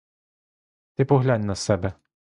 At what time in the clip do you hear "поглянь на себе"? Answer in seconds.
1.05-1.93